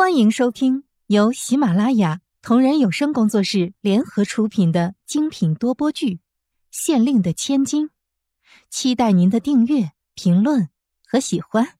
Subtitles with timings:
[0.00, 6.14] 欢迎收听由喜马拉雅同人有声工作室联合出品的精品多播剧
[6.70, 7.88] 《县令的千金》，
[8.70, 10.70] 期待您的订阅、评论
[11.06, 11.74] 和喜欢。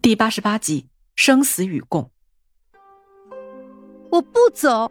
[0.00, 0.86] 第八十八集：
[1.16, 2.12] 生死与共。
[4.12, 4.88] 我不走。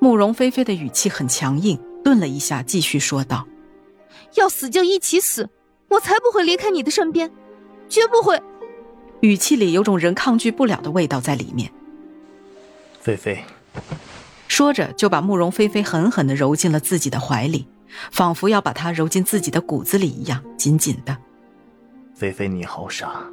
[0.00, 3.46] 慕容菲菲的语气很强硬，顿了一下，继续说道
[4.36, 5.50] ：“要死就一起死，
[5.90, 7.30] 我才不会离开你的身边，
[7.90, 8.42] 绝不会。”
[9.20, 11.70] 语气里有种人抗拒不了的味道在里面。
[13.00, 13.44] 菲菲，
[14.48, 17.66] 说着就把慕容菲菲狠狠的揉进了自己的怀里，
[18.10, 21.16] 仿佛要把她揉进自己的骨子里一样，紧紧的。
[22.14, 23.24] 菲菲，你好傻。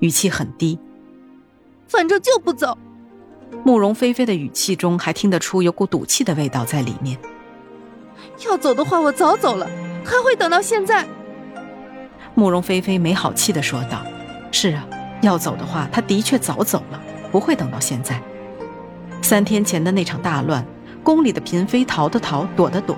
[0.00, 0.78] 语气很低。
[1.88, 2.78] 反正就不走。
[3.64, 7.18] 慕容菲菲的语气中还听得出有股赌气的味道在里面。
[8.46, 9.68] 要走的话，我早走了，
[10.04, 11.04] 还会等到现在？
[12.34, 14.06] 慕容菲菲没好气的说道。
[14.50, 14.86] 是啊，
[15.22, 17.00] 要走的话，他的确早走了，
[17.30, 18.20] 不会等到现在。
[19.22, 20.64] 三天前的那场大乱，
[21.02, 22.96] 宫里的嫔妃逃的逃，躲的躲，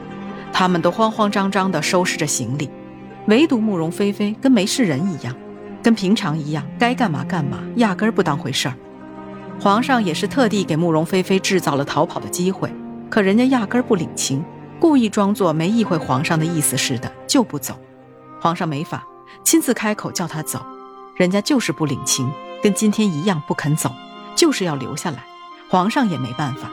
[0.53, 2.71] 他们都慌慌张张地收拾着行李，
[3.27, 5.35] 唯独慕容菲菲跟没事人一样，
[5.83, 8.75] 跟平常一样，该干嘛干嘛，压根儿不当回事儿。
[9.61, 12.73] 皇上也是特地给慕容菲菲制造了逃跑的机会，
[13.11, 14.43] 可人家压根儿不领情，
[14.81, 17.75] 故意装作没意会皇上的意思似的就不走。
[18.41, 19.05] 皇上没法，
[19.45, 20.65] 亲自开口叫他走。
[21.23, 22.29] 人家就是不领情，
[22.61, 23.95] 跟今天一样不肯走，
[24.35, 25.25] 就是要留下来。
[25.71, 26.69] 皇上也没办法。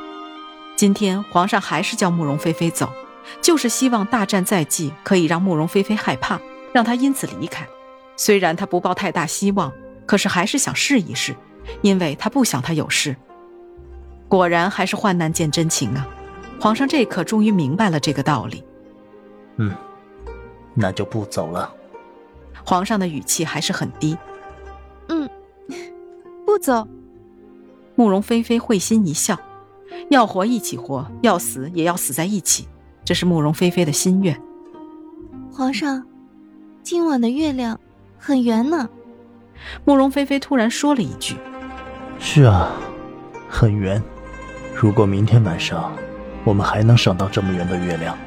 [0.75, 2.91] 今天皇上还是叫慕容菲菲走，
[3.43, 6.39] 就是希望大战在即，可以让慕容菲菲害怕，
[6.73, 7.63] 让她因此离开。
[8.17, 9.71] 虽然他不抱太大希望，
[10.07, 11.35] 可是还是想试一试，
[11.83, 13.15] 因为他不想他有事。
[14.27, 16.07] 果然还是患难见真情啊！
[16.59, 18.63] 皇上这刻终于明白了这个道理。
[19.57, 19.71] 嗯，
[20.73, 21.71] 那就不走了。
[22.65, 24.17] 皇上的语气还是很低。
[25.09, 25.29] 嗯，
[26.45, 26.87] 不走。
[27.95, 29.37] 慕容菲菲会心一笑，
[30.09, 32.67] 要活一起活，要死也要死在一起，
[33.03, 34.39] 这是慕容菲菲的心愿。
[35.51, 36.05] 皇上，
[36.81, 37.77] 今晚的月亮
[38.17, 38.87] 很圆呢。
[39.83, 41.35] 慕容菲菲突然说了一句
[42.17, 42.71] ：“是啊，
[43.49, 44.01] 很圆。
[44.73, 45.91] 如果明天晚上
[46.45, 48.17] 我们还能赏到这么圆的月亮。”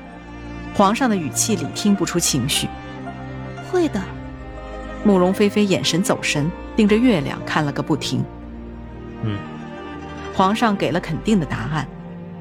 [0.76, 2.68] 皇上的语气里听不出情绪。
[3.70, 4.00] 会的。
[5.04, 8.24] 慕容菲菲眼神走神，盯着月亮看了个不停。
[9.22, 9.38] 嗯，
[10.34, 11.86] 皇上给了肯定的答案。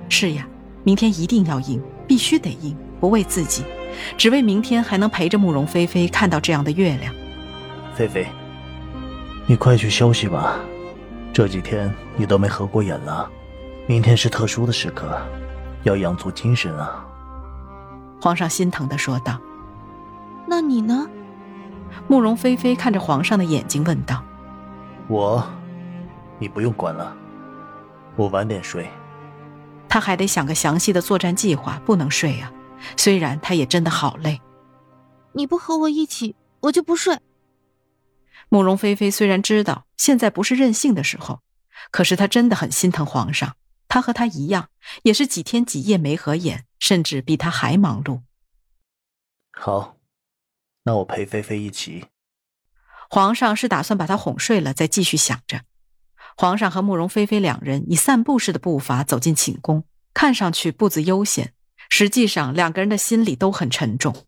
[0.10, 0.48] 是呀，
[0.84, 3.64] 明天一定要赢，必须得赢，不为自己，
[4.18, 7.14] 只为明天还能陪着慕容菲菲看到这样的月亮。
[7.96, 8.28] 菲菲，
[9.48, 10.60] 你快去休息吧，
[11.34, 13.30] 这几天你都没合过眼了。
[13.88, 15.20] 明天是特殊的时刻，
[15.84, 17.06] 要养足精神啊。
[18.22, 19.40] 皇上心疼的说道。
[20.48, 21.08] 那你呢？
[22.08, 24.24] 慕容菲菲看着皇上的眼睛问道
[25.08, 25.48] ：“我，
[26.40, 27.16] 你不用管了，
[28.16, 28.90] 我晚点睡。”
[29.88, 32.52] 他还得想个详细的作战计划，不能睡啊。
[32.98, 34.42] 虽然他也真的好累。
[35.34, 37.20] 你不和我一起，我就不睡。
[38.50, 41.42] 慕容菲菲虽然知道现在不是任性的时候，
[41.92, 43.56] 可是她真的很心疼皇上。
[43.88, 44.70] 他和他一样，
[45.04, 48.22] 也是几天几夜没合眼，甚至比他还忙碌。
[49.52, 49.98] 好。
[50.84, 52.06] 那我陪菲菲一起。
[53.10, 55.62] 皇上是打算把她哄睡了，再继续想着。
[56.38, 59.84] 皇上和慕容菲菲两人以散步式的步伐走进寝宫，
[60.14, 61.54] 看上去步子悠闲，
[61.90, 64.26] 实际上两个人的心里都很沉重。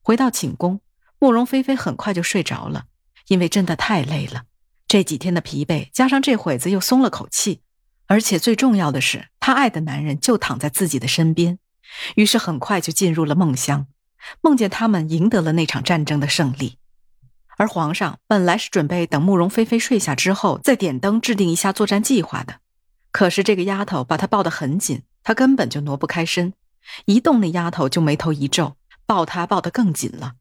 [0.00, 0.80] 回到寝宫，
[1.18, 2.86] 慕容菲菲很快就睡着了，
[3.26, 4.44] 因为真的太累了。
[4.88, 7.60] 这几天的疲惫，加上这会子又松了口气，
[8.06, 11.58] 而且最重要的是，她爱的男人就躺在自己的身边，
[12.16, 13.86] 于是很快就进入了梦乡。
[14.40, 16.78] 梦见他们赢得了那场战争的胜利，
[17.56, 22.60] 而皇上本来是准备等慕容菲菲睡下之后再点灯制定一下作战计划的，
[23.10, 26.54] 可是这个丫头把他抱得很紧，他根本就挪不开身，
[27.06, 30.34] 一动那丫头就眉头一皱，抱他抱得更紧了。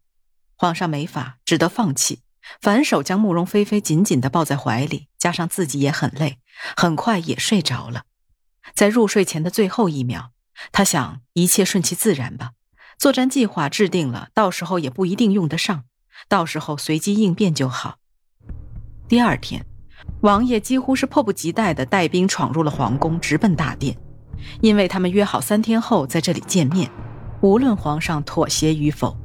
[0.55, 2.21] 皇上没法，只得放弃，
[2.61, 6.39] 反手将慕容菲菲紧紧地抱在怀里，加上自己也很累，
[6.75, 8.03] 很快也睡着了。
[8.73, 10.31] 在入睡前的最后一秒，
[10.71, 12.51] 他想一切顺其自然吧。
[12.97, 15.83] 作战计划制定了，到时候也不一定用得上，
[16.27, 17.97] 到时候随机应变就好。
[19.07, 19.63] 第二天，
[20.21, 23.95] 王爷几乎是迫不及待地带兵闯入了皇宫，直奔大殿，
[24.61, 26.89] 因为他们约好三天后在这里见面，
[27.41, 29.15] 无论皇上妥协与否。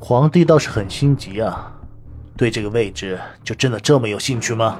[0.00, 1.72] 皇帝倒是很心急啊，
[2.36, 4.76] 对这个位置就真的这么有兴趣吗？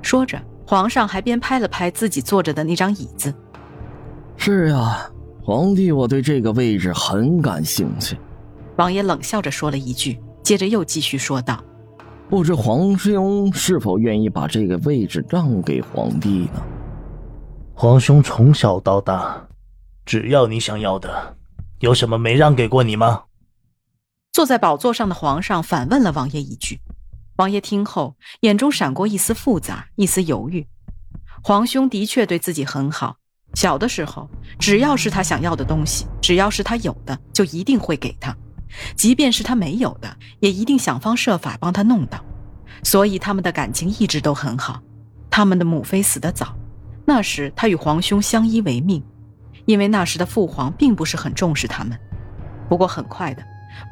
[0.00, 3.34] 说着，皇上还边拍了拍自己坐着的那张椅子。
[4.38, 5.10] 是呀。
[5.46, 8.16] 皇帝，我对这个位置很感兴趣。
[8.78, 11.62] 王爷冷笑着说了一句，接着又继续说道
[12.30, 16.62] ：“不知皇兄是否愿意把这个位置让给皇帝呢？
[17.74, 19.46] 皇兄从小到大，
[20.06, 21.36] 只要你想要的，
[21.80, 23.24] 有什么没让给过你吗？
[24.32, 26.80] 坐在宝座上的皇上反问了王爷一句。
[27.36, 30.66] 王爷听后，眼中闪过一丝复杂，一丝犹豫。
[31.42, 33.16] 皇兄的确对自己很好，
[33.54, 34.28] 小的时候，
[34.58, 38.34] 只要是他想要的东西，只要是他有的，就一定会给他。
[38.96, 42.18] 即便是他没有的，也一定想方设法帮他弄到，
[42.82, 44.82] 所以他们的感情一直都很好。
[45.30, 46.56] 他们的母妃死得早，
[47.04, 49.02] 那时他与皇兄相依为命，
[49.66, 51.98] 因为那时的父皇并不是很重视他们。
[52.68, 53.42] 不过很快的，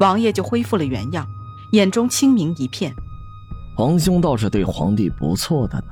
[0.00, 1.26] 王爷就恢复了原样，
[1.72, 2.92] 眼中清明一片。
[3.76, 5.86] 皇兄倒是对皇帝不错的呢。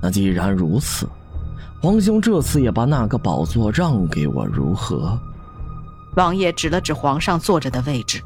[0.00, 1.08] 那既然如此，
[1.80, 5.18] 皇兄这次也把那个宝座让给我，如何？
[6.16, 8.22] 王爷指了指皇上坐着的位置。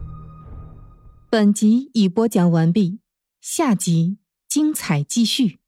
[1.31, 3.01] 本集已播讲完毕，
[3.41, 4.19] 下集
[4.49, 5.62] 精彩继续。